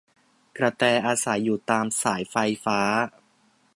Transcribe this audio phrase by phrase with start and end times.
[0.57, 2.79] กระแต อาศัยอยู่ตามสายไฟฟ้า